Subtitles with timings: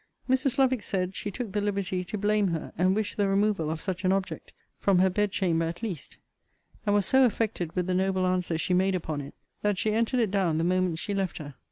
[0.27, 0.57] Mrs.
[0.57, 4.03] Lovick said, she took the liberty to blame her; and wished the removal of such
[4.03, 6.17] an object from her bed chamber, at least:
[6.87, 10.19] and was so affected with the noble answer she made upon it, that she entered
[10.19, 11.53] it down the moment she left her.